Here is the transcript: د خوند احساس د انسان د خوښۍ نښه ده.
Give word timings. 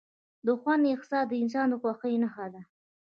د 0.45 0.47
خوند 0.61 0.83
احساس 0.93 1.25
د 1.29 1.33
انسان 1.43 1.65
د 1.71 1.73
خوښۍ 1.81 2.15
نښه 2.23 2.45
ده. 2.53 2.61